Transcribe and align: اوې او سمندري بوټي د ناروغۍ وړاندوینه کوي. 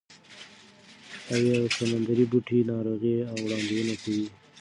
اوې 1.33 1.51
او 1.59 1.65
سمندري 1.77 2.25
بوټي 2.31 2.59
د 2.65 2.67
ناروغۍ 2.69 3.13
وړاندوینه 3.43 3.95
کوي. 4.03 4.25